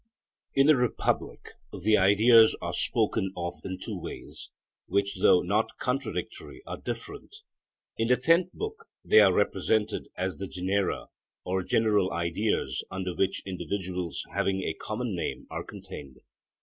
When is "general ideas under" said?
11.61-13.13